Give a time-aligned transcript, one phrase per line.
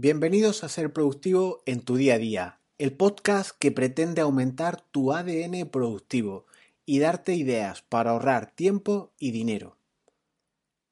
[0.00, 5.12] Bienvenidos a Ser Productivo en tu día a día, el podcast que pretende aumentar tu
[5.12, 6.46] ADN productivo
[6.86, 9.76] y darte ideas para ahorrar tiempo y dinero.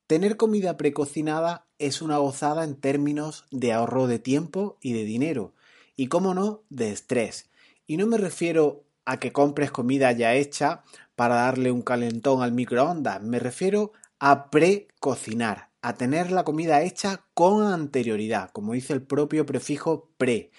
[0.08, 5.54] Tener comida precocinada es una gozada en términos de ahorro de tiempo y de dinero,
[5.95, 7.49] y como no, de estrés.
[7.87, 10.83] Y no me refiero a que compres comida ya hecha
[11.15, 17.27] para darle un calentón al microondas, me refiero a precocinar, a tener la comida hecha
[17.32, 20.50] con anterioridad, como dice el propio prefijo pre.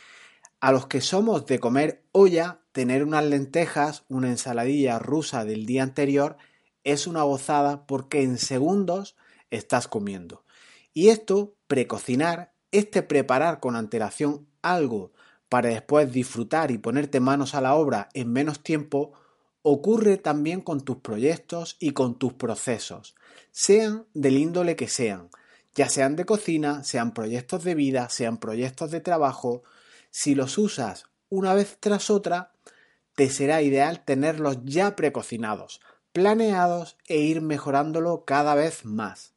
[0.61, 5.83] A los que somos de comer olla, tener unas lentejas, una ensaladilla rusa del día
[5.83, 6.37] anterior
[6.85, 9.17] es una gozada porque en segundos
[9.51, 10.45] estás comiendo.
[10.93, 15.11] Y esto, precocinar, este preparar con antelación algo
[15.49, 19.11] para después disfrutar y ponerte manos a la obra en menos tiempo,
[19.69, 23.15] ocurre también con tus proyectos y con tus procesos,
[23.51, 25.29] sean del índole que sean,
[25.75, 29.63] ya sean de cocina, sean proyectos de vida, sean proyectos de trabajo,
[30.09, 32.53] si los usas una vez tras otra,
[33.13, 35.81] te será ideal tenerlos ya precocinados,
[36.13, 39.33] planeados e ir mejorándolo cada vez más.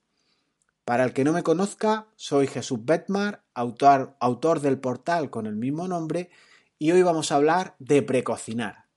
[0.84, 5.56] Para el que no me conozca, soy Jesús Betmar, autor, autor del portal con el
[5.56, 6.30] mismo nombre,
[6.78, 8.89] y hoy vamos a hablar de precocinar.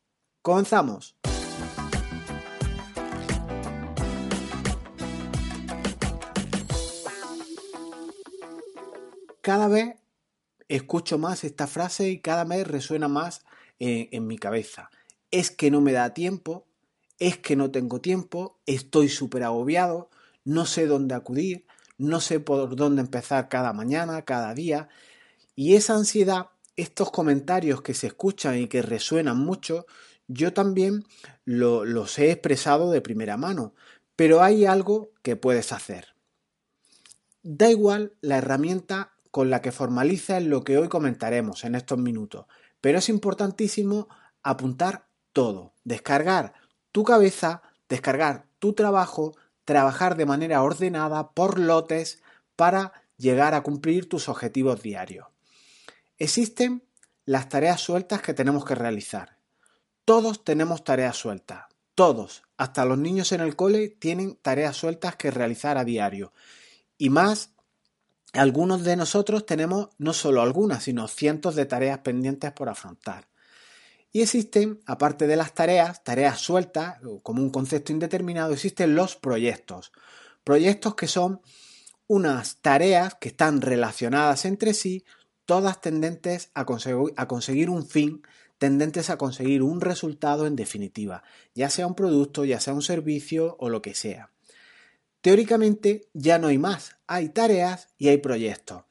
[0.44, 1.16] Comenzamos.
[9.40, 9.96] Cada vez
[10.68, 13.46] escucho más esta frase y cada vez resuena más
[13.80, 14.90] en, en mi cabeza.
[15.32, 16.68] Es que no me da tiempo,
[17.20, 20.10] es que no tengo tiempo, estoy súper agobiado,
[20.44, 21.66] no sé dónde acudir,
[21.98, 24.90] no sé por dónde empezar cada mañana, cada día.
[25.56, 29.86] Y esa ansiedad, estos comentarios que se escuchan y que resuenan mucho,
[30.28, 31.06] yo también
[31.46, 33.74] los he expresado de primera mano,
[34.16, 36.16] pero hay algo que puedes hacer.
[37.42, 42.46] Da igual la herramienta con la que formalices lo que hoy comentaremos en estos minutos,
[42.80, 44.08] pero es importantísimo
[44.44, 46.54] apuntar todo, descargar
[46.92, 52.22] tu cabeza, descargar tu trabajo, trabajar de manera ordenada por lotes
[52.56, 55.28] para llegar a cumplir tus objetivos diarios.
[56.18, 56.84] Existen
[57.26, 59.33] las tareas sueltas que tenemos que realizar.
[60.06, 61.66] Todos tenemos tareas sueltas.
[61.96, 66.34] Todos, hasta los niños en el cole, tienen tareas sueltas que realizar a diario.
[66.98, 67.52] Y más,
[68.34, 73.30] algunos de nosotros tenemos no solo algunas, sino cientos de tareas pendientes por afrontar.
[74.12, 79.92] Y existen, aparte de las tareas, tareas sueltas, como un concepto indeterminado, existen los proyectos.
[80.44, 81.42] Proyectos que son
[82.08, 85.06] unas tareas que están relacionadas entre sí,
[85.46, 88.22] todas tendentes a conseguir, a conseguir un fin
[88.64, 91.22] tendentes a conseguir un resultado en definitiva,
[91.54, 94.30] ya sea un producto, ya sea un servicio o lo que sea.
[95.20, 98.86] Teóricamente ya no hay más, hay tareas y hay proyectos.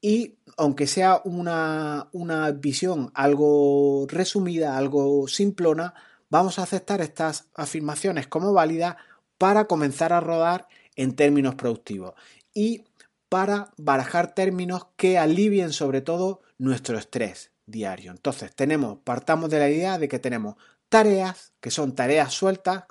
[0.00, 5.92] Y aunque sea una, una visión algo resumida, algo simplona,
[6.28, 8.94] vamos a aceptar estas afirmaciones como válidas
[9.38, 12.14] para comenzar a rodar en términos productivos
[12.54, 12.84] y
[13.28, 18.10] para barajar términos que alivien sobre todo nuestro estrés diario.
[18.10, 20.56] Entonces, tenemos, partamos de la idea de que tenemos
[20.88, 22.84] tareas, que son tareas sueltas,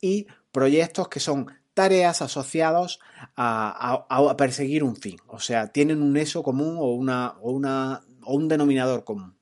[0.00, 3.00] y proyectos que son tareas asociados
[3.36, 5.18] a, perseguir un fin.
[5.26, 9.36] O sea, tienen un eso común o, una, o, una, o un denominador común.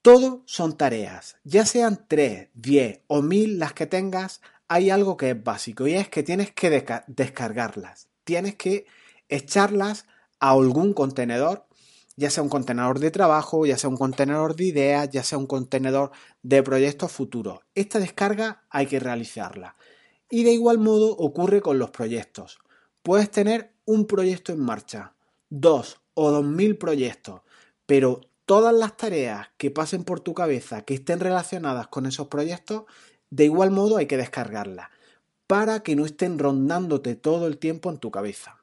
[0.00, 5.30] Todo son tareas, ya sean 3, 10 o 1000 las que tengas, hay algo que
[5.30, 8.86] es básico y es que tienes que descargarlas, tienes que
[9.28, 10.06] echarlas
[10.40, 11.66] a algún contenedor
[12.18, 15.46] ya sea un contenedor de trabajo, ya sea un contenedor de ideas, ya sea un
[15.46, 16.10] contenedor
[16.42, 17.60] de proyectos futuros.
[17.76, 19.76] Esta descarga hay que realizarla.
[20.28, 22.58] Y de igual modo ocurre con los proyectos.
[23.04, 25.14] Puedes tener un proyecto en marcha,
[25.48, 27.42] dos o dos mil proyectos,
[27.86, 32.82] pero todas las tareas que pasen por tu cabeza que estén relacionadas con esos proyectos,
[33.30, 34.88] de igual modo hay que descargarlas
[35.46, 38.56] para que no estén rondándote todo el tiempo en tu cabeza.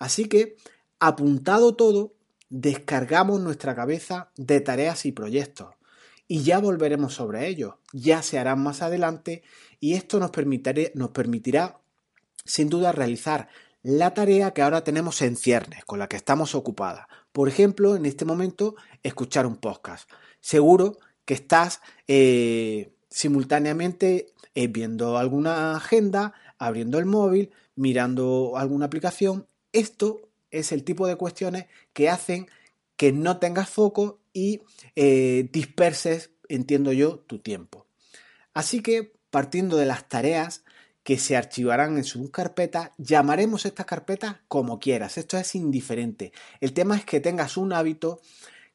[0.00, 0.56] Así que,
[0.98, 2.14] apuntado todo,
[2.52, 5.74] descargamos nuestra cabeza de tareas y proyectos
[6.28, 9.42] y ya volveremos sobre ellos, ya se harán más adelante
[9.80, 10.32] y esto nos,
[10.94, 11.80] nos permitirá
[12.44, 13.48] sin duda realizar
[13.82, 17.06] la tarea que ahora tenemos en ciernes, con la que estamos ocupadas.
[17.32, 20.08] Por ejemplo, en este momento, escuchar un podcast.
[20.40, 29.48] Seguro que estás eh, simultáneamente eh, viendo alguna agenda, abriendo el móvil, mirando alguna aplicación.
[29.72, 32.48] Esto es el tipo de cuestiones que hacen
[32.96, 34.62] que no tengas foco y
[34.94, 37.86] eh, disperses, entiendo yo, tu tiempo.
[38.54, 40.62] Así que, partiendo de las tareas
[41.02, 42.90] que se archivarán en sus carpetas.
[42.96, 45.18] Llamaremos estas carpetas como quieras.
[45.18, 46.32] Esto es indiferente.
[46.60, 48.20] El tema es que tengas un hábito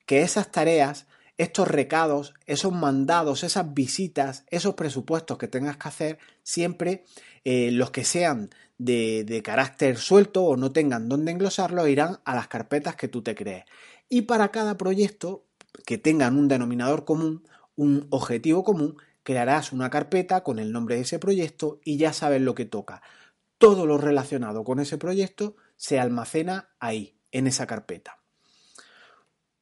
[0.05, 1.07] que esas tareas,
[1.37, 7.05] estos recados, esos mandados, esas visitas, esos presupuestos que tengas que hacer, siempre
[7.43, 12.47] eh, los que sean de, carácter suelto o no tengan dónde englosarlo, irán a las
[12.47, 13.65] carpetas que tú te crees.
[14.09, 15.45] Y para cada proyecto
[15.85, 21.01] que tengan un denominador común, un objetivo común, crearás una carpeta con el nombre de
[21.01, 23.01] ese proyecto y ya sabes lo que toca.
[23.57, 28.19] Todo lo relacionado con ese proyecto se almacena ahí, en esa carpeta.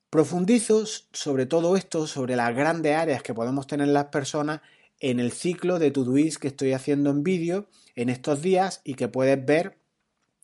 [0.10, 4.62] Profundizo sobre todo esto, sobre las grandes áreas que podemos tener las personas
[5.00, 9.07] en el ciclo de Todoist que estoy haciendo en vídeo en estos días y que
[9.07, 9.77] puedes ver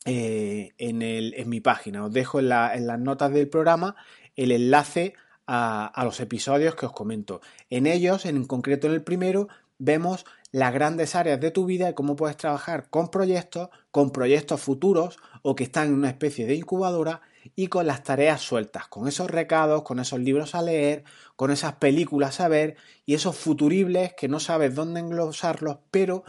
[0.06, 2.06] eh, en, mi página.
[2.06, 3.96] Os dejo en, en las notas del programa
[4.36, 5.14] el enlace
[5.48, 7.42] a, los episodios que os comento.
[7.70, 9.50] En ellos, en concreto en el primero,
[9.80, 14.62] vemos las grandes áreas de tu vida y cómo puedes trabajar con proyectos, con proyectos
[14.62, 17.22] futuros o que están en una especie de incubadora
[17.56, 21.04] y con las tareas sueltas, con esos recados, con esos libros a leer,
[21.36, 26.24] con esas películas a ver y esos futuribles que no sabes dónde englosarlos, pero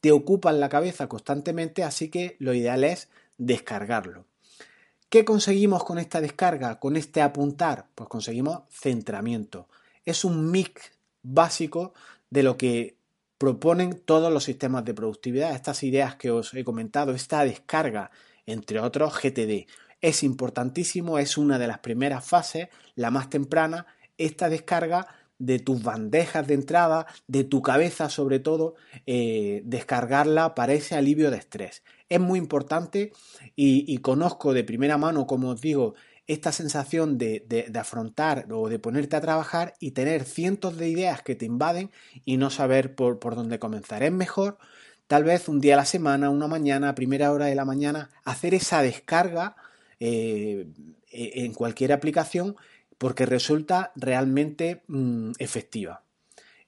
[0.00, 4.26] te ocupan la cabeza constantemente, así que lo ideal es descargarlo.
[5.08, 7.86] ¿Qué conseguimos con esta descarga, con este apuntar?
[7.94, 9.68] Pues conseguimos centramiento.
[10.04, 10.92] Es un mix
[11.22, 11.94] básico
[12.30, 12.98] de lo que
[13.38, 18.10] proponen todos los sistemas de productividad, estas ideas que os he comentado, esta descarga,
[18.46, 19.66] entre otros GTD.
[20.00, 23.86] Es importantísimo, es una de las primeras fases, la más temprana,
[24.16, 25.06] esta descarga
[25.38, 28.74] de tus bandejas de entrada, de tu cabeza sobre todo,
[29.06, 31.82] eh, descargarla para ese alivio de estrés.
[32.08, 33.12] Es muy importante
[33.54, 35.94] y, conozco de primera mano, como os digo,
[36.26, 41.34] esta sensación de, afrontar o de ponerte a trabajar y tener cientos de ideas que
[41.34, 41.90] te invaden
[42.24, 44.02] y no saber por, dónde comenzar.
[44.02, 44.58] Es mejor
[45.06, 48.10] tal vez un día a la semana, una mañana, a primera hora de la mañana,
[48.24, 49.56] hacer esa descarga
[50.00, 50.66] eh,
[51.10, 52.56] e, en cualquier aplicación
[52.98, 56.02] porque resulta realmente mm, efectiva.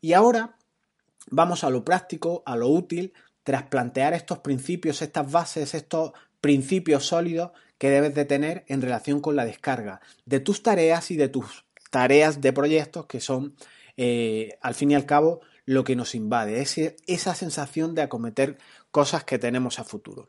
[0.01, 0.57] Y ahora
[1.31, 3.13] vamos a lo práctico, a lo útil,
[3.43, 9.21] tras plantear estos principios, estas bases, estos principios sólidos que debes de tener en relación
[9.21, 13.55] con la descarga de tus tareas y de tus tareas de proyectos que son,
[13.97, 16.61] eh, al fin y al cabo, lo que nos invade,
[17.07, 18.59] esa sensación de acometer
[18.91, 20.29] cosas que tenemos a futuro.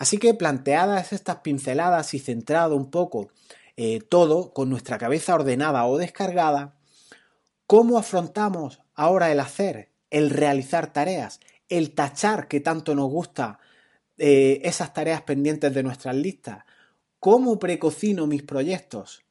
[0.00, 3.28] Así que planteadas estas pinceladas y centrado un poco
[3.76, 6.74] eh, todo con nuestra cabeza ordenada o descargada,
[7.66, 11.38] ¿cómo afrontamos ahora el hacer, el realizar tareas,
[11.68, 13.58] el tachar que tanto nos gusta
[14.16, 16.64] eh, esas tareas pendientes de nuestras listas?
[17.18, 19.22] ¿Cómo precocino mis proyectos?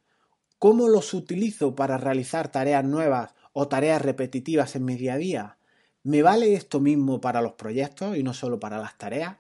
[0.59, 5.57] ¿Cómo los utilizo para realizar tareas nuevas o tareas repetitivas en mi día a día?
[6.03, 9.37] ¿Me vale esto mismo para los proyectos y no solo para las tareas?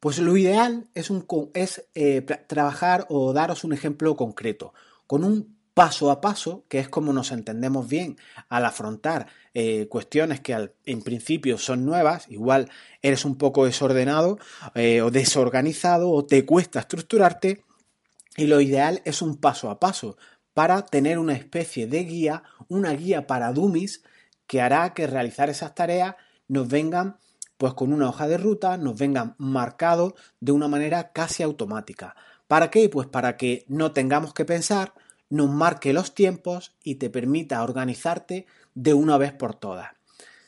[0.00, 4.72] Pues lo ideal es, un, es eh, trabajar o daros un ejemplo concreto,
[5.06, 8.16] con un paso a paso, que es como nos entendemos bien
[8.48, 12.68] al afrontar eh, cuestiones que en principio son nuevas, igual
[13.00, 14.38] eres un poco desordenado
[14.74, 17.64] eh, o desorganizado o te cuesta estructurarte,
[18.36, 20.16] y lo ideal es un paso a paso
[20.52, 24.02] para tener una especie de guía, una guía para dummies
[24.48, 26.16] que hará que realizar esas tareas
[26.48, 27.18] nos vengan
[27.58, 32.16] pues con una hoja de ruta nos vengan marcados de una manera casi automática.
[32.46, 32.88] ¿Para qué?
[32.88, 34.94] Pues para que no tengamos que pensar,
[35.28, 39.90] nos marque los tiempos y te permita organizarte de una vez por todas.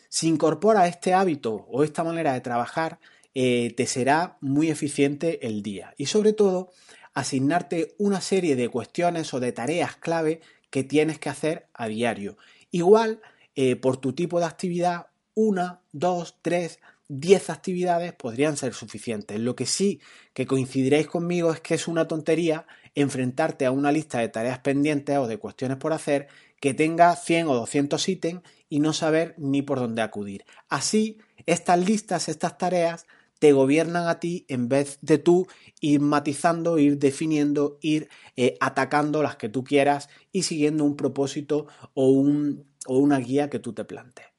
[0.09, 2.99] Si incorpora este hábito o esta manera de trabajar,
[3.35, 6.71] eh, te será muy eficiente el día y sobre todo
[7.15, 10.41] asignarte una serie de cuestiones o de tareas clave
[10.71, 12.39] que tienes que hacer a diario.
[12.71, 13.21] Igual,
[13.57, 16.79] eh, por tu tipo de actividad, una, dos, tres,
[17.13, 19.41] 10 actividades podrían ser suficientes.
[19.41, 20.01] Lo que sí
[20.33, 25.19] que coincidiréis conmigo es que es una tontería enfrentarte a una lista de tareas pendientes
[25.19, 26.29] o de cuestiones por hacer
[26.61, 30.45] que tenga 100 o 200 ítems y no saber ni por dónde acudir.
[30.69, 33.07] Así, estas listas, estas tareas,
[33.41, 35.49] te gobiernan a ti en vez de tú
[35.81, 41.67] ir matizando, ir definiendo, ir eh, atacando las que tú quieras y siguiendo un propósito
[41.95, 44.30] o, un, o una guía que tú te plantes.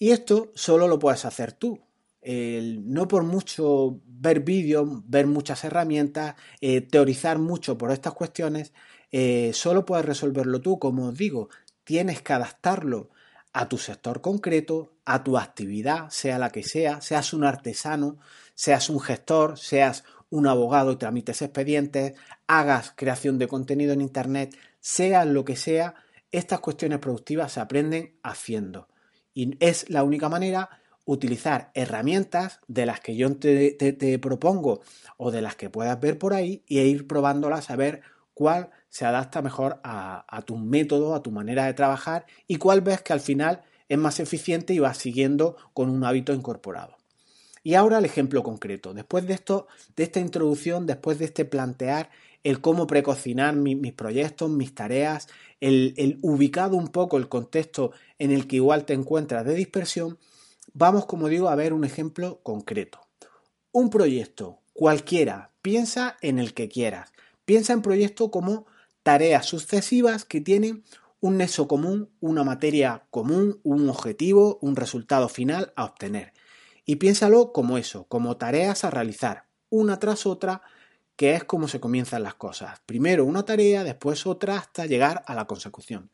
[0.00, 1.78] Y esto solo lo puedes hacer tú.
[2.22, 8.72] no por mucho ver vídeos, ver muchas herramientas, eh, teorizar mucho por estas cuestiones,
[9.12, 10.78] eh, solo puedes resolverlo tú.
[10.78, 11.50] Como os digo,
[11.84, 13.10] tienes que adaptarlo
[13.52, 18.18] a tu sector concreto, a tu actividad, sea la que sea, seas un artesano,
[18.54, 22.14] seas un gestor, seas un abogado y tramites expedientes,
[22.46, 25.94] hagas creación de contenido en Internet, sea lo que sea,
[26.32, 28.89] estas cuestiones productivas se aprenden haciendo.
[29.40, 30.68] Y es la única manera
[31.06, 34.82] utilizar herramientas de las que yo te, propongo
[35.16, 38.02] o de las que puedas ver por ahí y ir probándolas a ver
[38.34, 42.82] cuál se adapta mejor a, a tu método, a tu manera de trabajar y cuál
[42.82, 46.98] ves que al final es más eficiente y vas siguiendo con un hábito incorporado.
[47.62, 48.92] Y ahora el ejemplo concreto.
[48.92, 52.10] Después de esto, de esta introducción, después de este plantear
[52.42, 55.28] el cómo precocinar mis proyectos, mis tareas,
[55.60, 60.18] el, ubicado un poco el contexto en el que igual te encuentras de dispersión,
[60.72, 63.00] vamos, como digo, a ver un ejemplo concreto.
[63.72, 67.12] Un proyecto, cualquiera, piensa en el que quieras.
[67.44, 68.66] Piensa en proyecto como
[69.02, 70.84] tareas sucesivas que tienen
[71.20, 76.32] un nexo común, una materia común, un objetivo, un resultado final a obtener.
[76.86, 80.62] Y piénsalo como eso, como tareas a realizar, una tras otra,
[81.20, 82.80] que es como se comienzan las cosas.
[82.86, 86.08] Primero una tarea, después otra, hasta llegar a la consecución.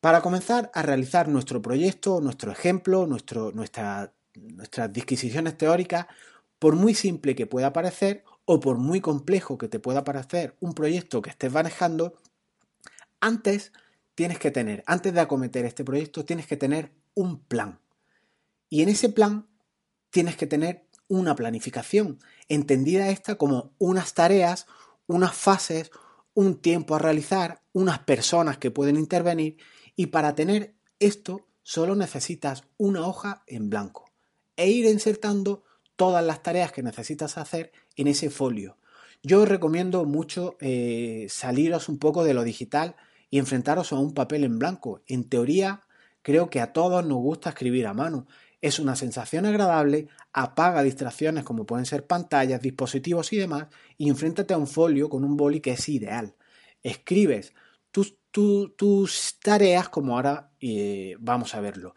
[0.00, 4.10] Para comenzar a realizar nuestro proyecto, nuestro ejemplo, nuestras
[4.90, 6.06] disquisiciones teóricas,
[6.58, 10.72] por muy simple que pueda parecer o por muy complejo que te pueda parecer un
[10.72, 12.14] proyecto que estés manejando,
[13.20, 13.70] antes
[14.14, 17.80] tienes que tener, antes de acometer este proyecto, tienes que tener un plan.
[18.70, 19.46] Y en ese plan
[20.08, 22.18] tienes que tener una planificación,
[22.48, 24.66] entendida esta como unas tareas,
[25.06, 25.90] unas fases,
[26.34, 29.58] un tiempo a realizar, unas personas que pueden intervenir
[29.96, 34.04] y para tener esto solo necesitas una hoja en blanco
[34.56, 35.64] e ir insertando
[35.96, 38.78] todas las tareas que necesitas hacer en ese folio.
[39.22, 42.96] Yo os recomiendo mucho eh, saliros un poco de lo digital
[43.30, 45.02] y enfrentaros a un papel en blanco.
[45.06, 45.80] En teoría,
[46.22, 48.26] creo que a todos nos gusta escribir a mano.
[48.64, 53.66] Es una sensación agradable, apaga distracciones como pueden ser pantallas, dispositivos y demás,
[53.98, 56.34] y enfréntate a un folio con un boli que es ideal.
[56.82, 57.52] Escribes
[57.90, 61.94] tus, tus tareas como ahora eh, vamos a verlo.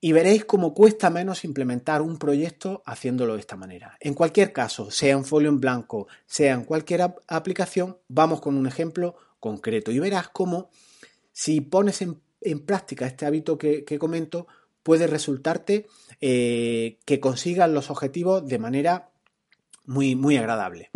[0.00, 3.96] Y veréis cómo cuesta menos implementar un proyecto haciéndolo de esta manera.
[3.98, 8.68] En cualquier caso, sea un folio en blanco, sea en cualquier aplicación, vamos con un
[8.68, 10.70] ejemplo concreto y verás cómo
[11.32, 12.20] si pones en,
[12.64, 14.46] práctica este hábito que, comento,
[14.82, 15.86] puede resultarte
[16.20, 19.10] eh, que consigas los objetivos de manera
[19.86, 20.90] muy, muy agradable.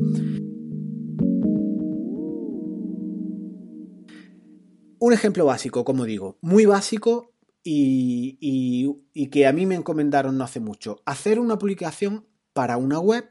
[4.98, 10.60] Un ejemplo básico, como digo, muy básico y, que a mí me encomendaron no hace
[10.60, 11.02] mucho.
[11.04, 13.28] Hacer una publicación para una web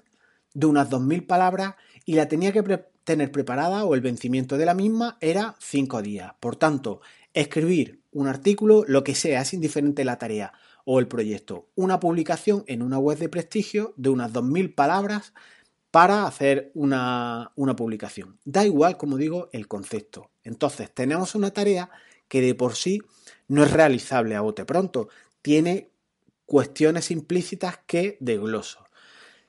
[0.53, 2.61] de unas 2.000 palabras y la tenía que
[3.03, 6.33] tener preparada o el vencimiento de la misma era cinco días.
[6.39, 7.01] Por tanto,
[7.33, 10.53] escribir un artículo, lo que sea, es indiferente la tarea
[10.85, 11.69] o el proyecto.
[11.75, 15.33] Una publicación en una web de prestigio de unas 2.000 palabras
[15.91, 18.39] para hacer una, una publicación.
[18.45, 20.31] Da igual, como digo, el concepto.
[20.43, 21.89] Entonces, tenemos una tarea
[22.27, 23.01] que de por sí
[23.47, 25.09] no es realizable a bote pronto.
[25.41, 25.91] Tiene
[26.45, 28.87] cuestiones implícitas que desgloso.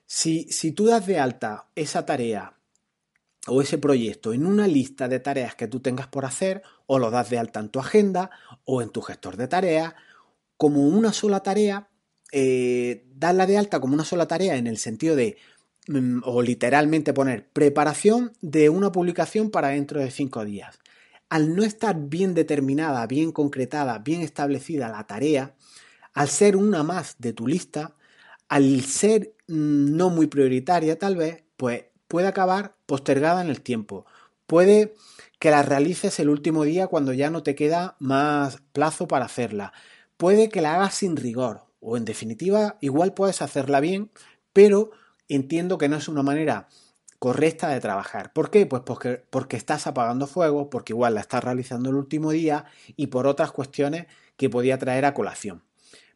[0.07, 2.59] Si, si tú das de alta esa tarea
[3.47, 7.11] o ese proyecto en una lista de tareas que tú tengas por hacer o lo
[7.11, 8.31] das de alta en tu agenda
[8.65, 9.95] o en tu gestor de tareas
[10.57, 11.89] como una sola tarea,
[12.33, 15.37] eh, darla de alta como una sola tarea en el sentido de,
[15.89, 20.79] mm, o literalmente poner preparación de una publicación para dentro de cinco días.
[21.29, 25.55] Al no estar bien determinada, bien concretada, bien establecida la tarea,
[26.13, 27.97] al ser una más de tu lista,
[28.49, 34.07] al ser mm, no muy prioritaria tal vez, pues puede acabar postergada en el tiempo.
[34.55, 34.95] Puede
[35.41, 39.73] que la realices el último día cuando ya no te queda más plazo para hacerla.
[40.17, 44.13] Puede que la hagas sin rigor o en definitiva igual puedes hacerla bien,
[44.53, 44.93] pero
[45.29, 46.69] entiendo que no es una manera
[47.19, 48.33] correcta de trabajar.
[48.33, 48.65] ¿Por qué?
[48.65, 53.09] Pues porque, porque estás apagando fuego, porque igual la estás realizando el último día y
[53.09, 54.07] por otras cuestiones
[54.37, 55.65] que podía traer a colación.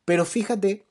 [0.05, 0.87] Pero fíjate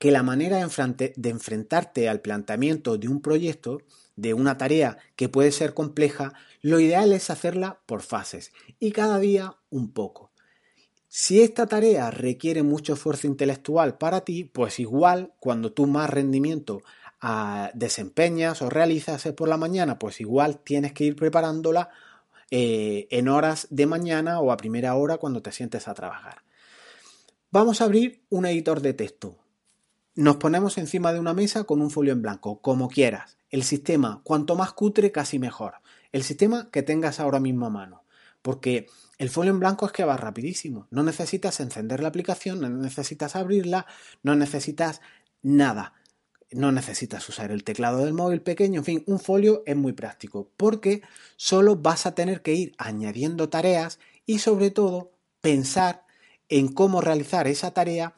[0.00, 3.82] que la manera de enfrentarte al planteamiento de un proyecto
[4.16, 6.32] de una tarea que puede ser compleja,
[6.62, 10.32] lo ideal es hacerla por fases y cada día un poco.
[11.08, 16.82] Si esta tarea requiere mucho esfuerzo intelectual para ti, pues igual cuando tú más rendimiento
[17.20, 21.90] ah, desempeñas o realizas por la mañana, pues igual tienes que ir preparándola
[22.50, 26.42] eh, en horas de mañana o a primera hora cuando te sientes a trabajar.
[27.50, 29.38] Vamos a abrir un editor de texto.
[30.16, 33.36] Nos ponemos encima de una mesa con un folio en blanco, como quieras.
[33.50, 35.74] El sistema, cuanto más cutre, casi mejor.
[36.10, 38.02] El sistema que tengas ahora mismo a mano.
[38.40, 38.86] Porque
[39.18, 40.86] el folio en blanco es que va rapidísimo.
[40.90, 43.84] No necesitas encender la aplicación, no necesitas abrirla,
[44.22, 45.02] no necesitas
[45.42, 45.92] nada.
[46.50, 50.48] No necesitas usar el teclado del móvil pequeño, en fin, un folio es muy práctico
[50.56, 51.02] porque
[51.36, 56.06] solo vas a tener que ir añadiendo tareas y sobre todo pensar
[56.48, 58.14] en cómo realizar esa tarea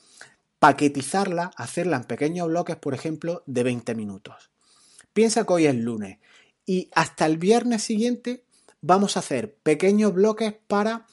[0.58, 4.50] paquetizarla, hacerla en pequeños bloques, por ejemplo, de 20 minutos.
[5.12, 6.18] Piensa que hoy es lunes
[6.66, 8.44] y hasta el viernes siguiente
[8.80, 11.06] vamos a hacer pequeños bloques para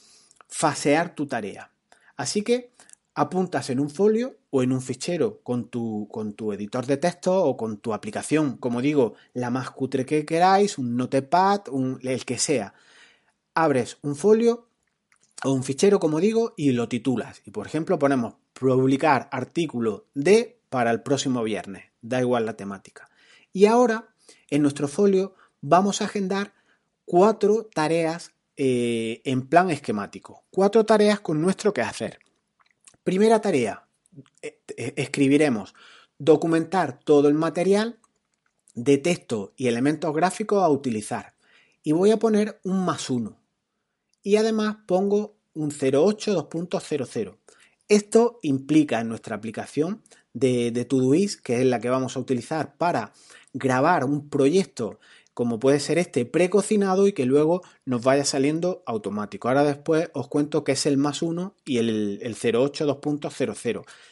[0.47, 1.71] fasear tu tarea.
[2.17, 2.71] Así que
[3.13, 7.43] apuntas en un folio o en un fichero con tu, con tu editor de texto
[7.43, 11.61] o con tu aplicación, como digo, la más cutre que queráis, un notepad,
[12.01, 12.73] el que sea.
[13.53, 14.67] Abres un folio
[15.43, 17.41] o un fichero, como digo, y lo titulas.
[17.45, 23.09] Y por ejemplo ponemos publicar artículo de para el próximo viernes, da igual la temática.
[23.53, 24.09] Y ahora,
[24.49, 26.53] en nuestro folio, vamos a agendar
[27.05, 30.43] cuatro tareas eh, en plan esquemático.
[30.49, 32.19] Cuatro tareas con nuestro quehacer.
[33.03, 33.85] Primera tarea,
[34.41, 35.75] eh, eh, escribiremos
[36.17, 37.99] documentar todo el material
[38.73, 41.35] de texto y elementos gráficos a utilizar.
[41.83, 43.37] Y voy a poner un más uno.
[44.23, 46.49] Y además pongo un 08
[47.87, 50.01] Esto implica en nuestra aplicación
[50.33, 50.85] de, de
[51.43, 53.13] que es la que vamos a utilizar para
[53.53, 54.99] grabar un proyecto
[55.35, 59.49] como puede ser este precocinado y que luego nos vaya saliendo automático.
[59.49, 62.85] Ahora después os cuento qué es el más 1 y el, el 08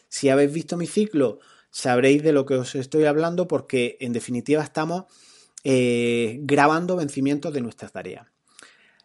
[0.10, 1.40] Si habéis visto mi ciclo,
[1.72, 5.06] sabréis de lo que os estoy hablando porque en definitiva estamos
[5.64, 8.28] eh, grabando vencimientos de nuestras tareas.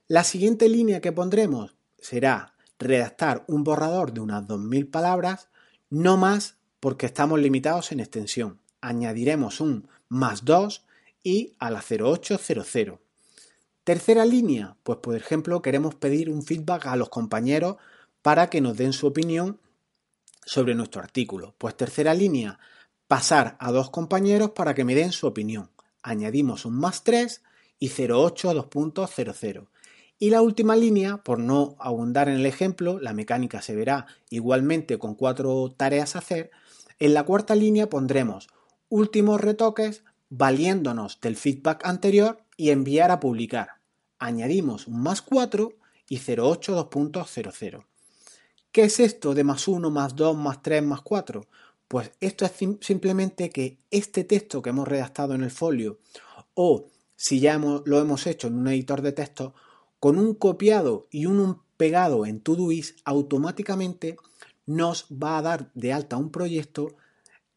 [0.08, 5.48] La siguiente línea que pondremos será redactar un borrador de unas 2.000 palabras,
[5.90, 8.60] no más porque estamos limitados en extensión.
[8.80, 10.84] Añadiremos un más 2
[11.22, 12.98] y a la 0800.
[13.84, 17.76] Tercera línea, pues por ejemplo queremos pedir un feedback a los compañeros
[18.22, 19.60] para que nos den su opinión
[20.44, 21.54] sobre nuestro artículo.
[21.58, 22.58] Pues tercera línea,
[23.06, 25.70] pasar a dos compañeros para que me den su opinión.
[26.02, 27.42] Añadimos un más 3
[27.78, 28.50] y 08
[30.18, 34.98] Y la última línea, por no abundar en el ejemplo, la mecánica se verá igualmente
[34.98, 36.50] con cuatro tareas a hacer.
[36.98, 38.48] En la cuarta línea pondremos
[38.88, 43.68] últimos retoques valiéndonos del feedback anterior y enviar a publicar.
[44.18, 45.72] Añadimos un más 4
[46.08, 46.90] y 08
[48.72, 51.46] ¿Qué es esto de más 1, más 2, más 3, más 4?
[51.86, 56.00] Pues esto es simplemente que este texto que hemos redactado en el folio
[56.54, 59.54] o si ya lo hemos hecho en un editor de texto,
[60.00, 64.16] con un copiado y un pegado en Todoist, automáticamente
[64.66, 66.96] nos va a dar de alta un proyecto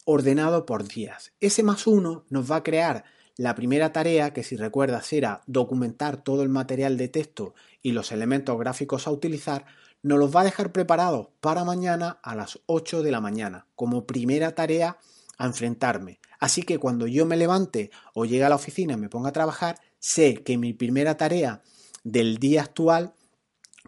[0.05, 1.33] ordenado por días.
[1.39, 3.03] Ese más uno nos va a crear
[3.37, 8.11] la primera tarea, que si recuerdas era documentar todo el material de texto y los
[8.11, 9.65] elementos gráficos a utilizar,
[10.03, 14.05] nos los va a dejar preparados para mañana a las 8 de la mañana, como
[14.05, 14.97] primera tarea
[15.37, 16.19] a enfrentarme.
[16.39, 19.33] Así que cuando yo me levante o llegue a la oficina y me ponga a
[19.33, 21.61] trabajar, sé que mi primera tarea
[22.03, 23.13] del día actual,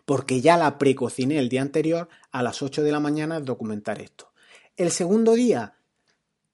[0.06, 4.32] porque ya la precociné el día anterior, a las 8 de la mañana documentar esto.
[4.76, 5.76] El segundo día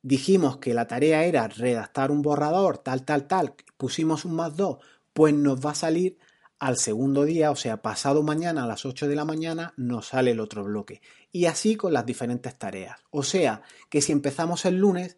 [0.02, 4.78] dijimos que la tarea era redactar un borrador, tal, tal, tal, pusimos un más 2,
[5.14, 6.18] pues nos va a salir
[6.60, 10.32] al segundo día, o sea, pasado mañana a las 8 de la mañana, nos sale
[10.32, 11.02] el otro bloque.
[11.32, 13.00] Y así con las diferentes tareas.
[13.12, 15.18] O sea, que si empezamos el lunes,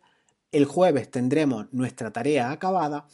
[0.52, 3.08] el jueves tendremos nuestra tarea acabada,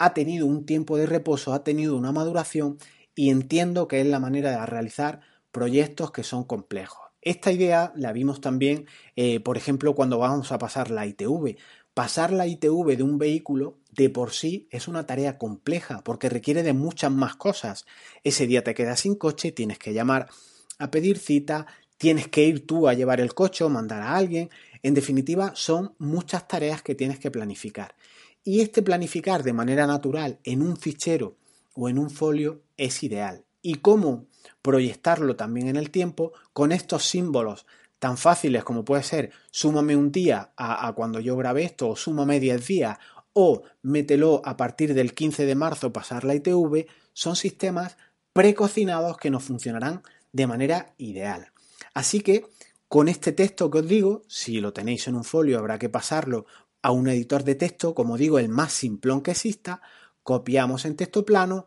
[0.00, 2.78] ha tenido un tiempo de reposo, ha tenido una maduración
[3.14, 5.20] y entiendo que es la manera de realizar
[5.52, 7.02] proyectos que son complejos.
[7.20, 11.58] Esta idea la vimos también, eh, por ejemplo, cuando vamos a pasar la ITV.
[11.92, 16.62] Pasar la ITV de un vehículo de por sí es una tarea compleja porque requiere
[16.62, 17.84] de muchas más cosas.
[18.24, 20.30] Ese día te quedas sin coche, tienes que llamar
[20.78, 21.66] a pedir cita,
[21.98, 24.48] tienes que ir tú a llevar el coche o mandar a alguien.
[24.82, 27.94] En definitiva, son muchas tareas que tienes que planificar.
[28.42, 31.36] Y este planificar de manera natural en un fichero
[31.74, 33.44] o en un folio es ideal.
[33.62, 34.26] ¿Y cómo
[34.62, 37.66] proyectarlo también en el tiempo con estos símbolos
[37.98, 42.40] tan fáciles como puede ser súmame un día a, cuando yo grabé esto o súmame
[42.40, 42.98] 10 días
[43.34, 47.96] o mételo a partir del 15 de marzo pasar la ITV, son sistemas
[48.32, 51.52] precocinados que nos funcionarán de manera ideal.
[51.94, 52.46] Así que
[52.88, 56.46] con este texto que os digo, si lo tenéis en un folio habrá que pasarlo
[56.82, 59.82] a un editor de texto, como digo, el más simplón que exista,
[60.22, 61.66] copiamos en texto plano,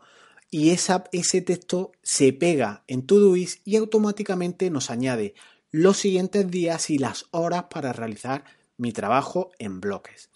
[0.50, 5.34] y ese texto se pega en Todoist y automáticamente nos añade
[5.72, 8.44] los siguientes días y las horas para realizar
[8.76, 10.30] mi trabajo en bloques.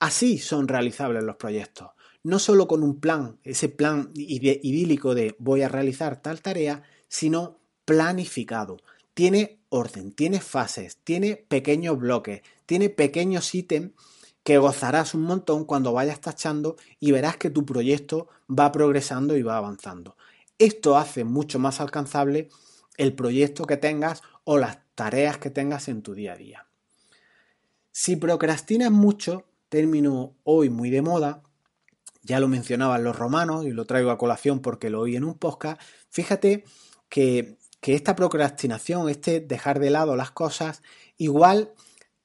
[0.00, 1.90] Así son realizables los proyectos,
[2.24, 7.60] no solo con un plan, ese plan idílico de voy a realizar tal tarea, sino
[7.84, 8.78] planificado.
[9.16, 13.92] Tiene orden, tiene fases, tiene pequeños bloques, tiene pequeños ítems
[14.44, 19.40] que gozarás un montón cuando vayas tachando y verás que tu proyecto va progresando y
[19.40, 20.18] va avanzando.
[20.58, 22.50] Esto hace mucho más alcanzable
[22.98, 26.66] el proyecto que tengas o las tareas que tengas en tu día a día.
[27.92, 31.42] Si procrastinas mucho, término hoy muy de moda,
[32.20, 35.38] ya lo mencionaban los romanos y lo traigo a colación porque lo oí en un
[35.38, 36.64] podcast, fíjate
[37.08, 37.56] que,
[37.94, 40.82] esta procrastinación, este dejar de lado las cosas,
[41.16, 41.72] igual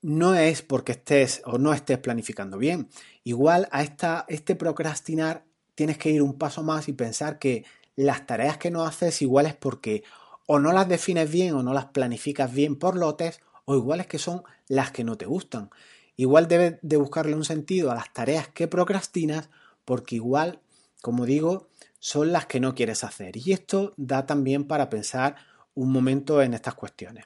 [0.02, 2.89] no es porque estés o no estés planificando bien.
[3.24, 5.45] Igual a esta, este procrastinar
[5.76, 9.45] tienes que ir un paso más y pensar que las tareas que no haces igual
[9.45, 10.04] es porque
[10.47, 14.08] o no las defines bien o no las planificas bien por lotes o igual es
[14.08, 15.69] que son las que no te gustan.
[16.15, 19.50] Igual debes de buscarle un sentido a las tareas que procrastinas
[19.86, 20.60] porque igual,
[21.02, 21.69] como digo,
[22.00, 23.38] son las que no quieres hacer.
[23.38, 25.36] Y esto da también para pensar
[25.75, 27.25] un momento en estas cuestiones.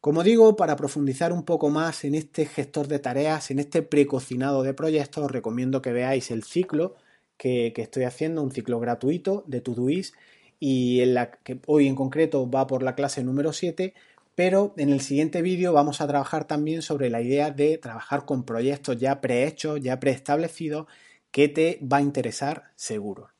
[0.00, 4.62] Como digo, para profundizar un poco más en este gestor de tareas, en este precocinado
[4.62, 6.94] de proyectos, os recomiendo que veáis el ciclo
[7.36, 10.14] que, estoy haciendo, un ciclo gratuito de Todoist
[10.60, 13.94] y en la que hoy en concreto va por la clase número 7,
[14.34, 18.44] pero en el siguiente vídeo vamos a trabajar también sobre la idea de trabajar con
[18.44, 20.86] proyectos ya prehechos, ya preestablecidos
[21.30, 23.30] que te va a interesar seguro.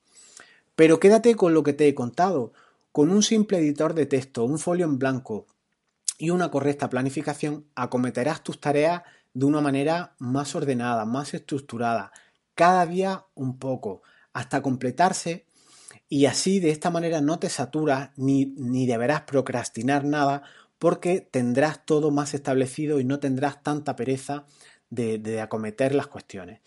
[0.74, 2.52] Pero quédate con lo que te he contado.
[2.98, 5.46] Con un simple editor de texto, un folio en blanco
[6.18, 12.10] y una correcta planificación, acometerás tus tareas de una manera más ordenada, más estructurada,
[12.56, 15.46] cada día un poco, hasta completarse
[16.08, 20.42] y así de esta manera no te saturas ni, ni deberás procrastinar nada
[20.80, 24.44] porque tendrás todo más establecido y no tendrás tanta pereza
[24.90, 26.62] de, de acometer las cuestiones.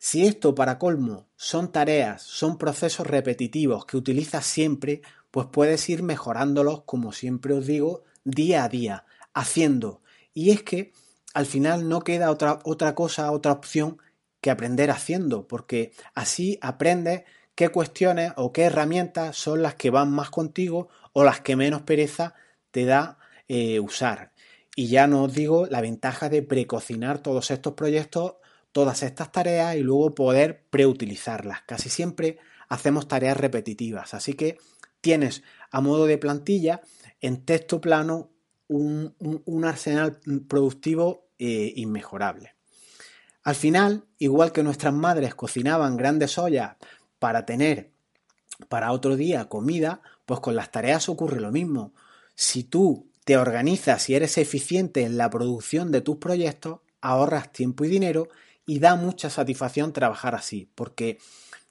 [0.00, 6.02] Si esto para colmo son tareas, son procesos repetitivos que utilizas siempre, pues puedes ir
[6.02, 10.02] mejorándolos, como siempre os digo, día a día, haciendo.
[10.34, 10.92] Y es que
[11.34, 13.98] al final no queda otra, otra cosa, otra opción
[14.40, 20.10] que aprender haciendo, porque así aprendes qué cuestiones o qué herramientas son las que van
[20.12, 22.34] más contigo o las que menos pereza
[22.70, 24.32] te da eh, usar.
[24.76, 28.34] Y ya no os digo la ventaja de precocinar todos estos proyectos
[28.72, 31.62] todas estas tareas y luego poder preutilizarlas.
[31.62, 32.38] Casi siempre
[32.68, 34.58] hacemos tareas repetitivas, así que
[35.00, 36.80] tienes a modo de plantilla
[37.20, 38.30] en texto plano
[38.68, 39.14] un,
[39.64, 42.54] arsenal productivo eh, inmejorable.
[43.42, 46.76] Al final, igual que nuestras madres cocinaban grandes ollas
[47.18, 47.92] para tener
[48.68, 51.92] para otro día comida, pues con las tareas ocurre lo mismo.
[52.34, 57.84] Si tú te organizas y eres eficiente en la producción de tus proyectos, ahorras tiempo
[57.84, 58.28] y dinero
[58.66, 61.18] y da mucha satisfacción trabajar así, porque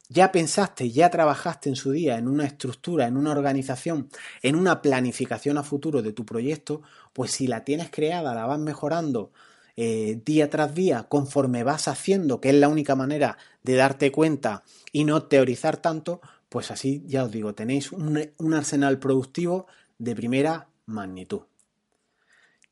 [0.09, 4.09] ya pensaste, ya trabajaste en su día en una estructura, en una organización,
[4.41, 6.81] en una planificación a futuro de tu proyecto,
[7.13, 9.31] pues si la tienes creada, la vas mejorando
[9.75, 14.63] eh, día tras día, conforme vas haciendo, que es la única manera de darte cuenta
[14.91, 19.67] y no teorizar tanto, pues así ya os digo, tenéis un arsenal productivo
[19.99, 21.41] de primera magnitud.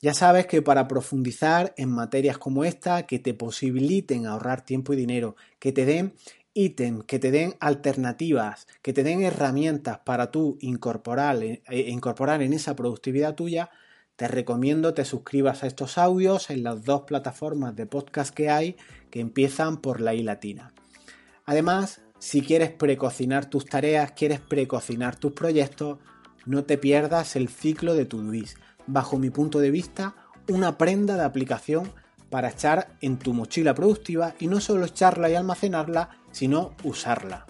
[0.01, 4.97] Ya sabes que para profundizar en materias como esta, que te posibiliten ahorrar tiempo y
[4.97, 6.13] dinero, que te den
[6.55, 12.53] ítems, que te den alternativas, que te den herramientas para tú incorporar, eh, incorporar en
[12.53, 13.69] esa productividad tuya,
[14.15, 18.77] te recomiendo te suscribas a estos audios en las dos plataformas de podcast que hay
[19.11, 20.73] que empiezan por la I latina.
[21.45, 25.99] Además, si quieres precocinar tus tareas, quieres precocinar tus proyectos,
[26.45, 30.15] no te pierdas el ciclo de Todoist bajo mi punto de vista,
[30.47, 31.91] una prenda de aplicación
[32.29, 37.45] para echar en tu mochila productiva y no solo echarla y almacenarla, sino usarla.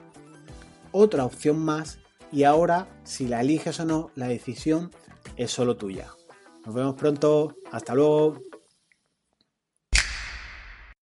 [0.91, 1.97] Otra opción más
[2.31, 4.91] y ahora, si la eliges o no, la decisión
[5.37, 6.11] es solo tuya.
[6.67, 8.37] Nos vemos pronto, hasta luego.